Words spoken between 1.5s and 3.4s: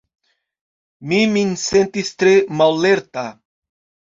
sentis tre mallerta.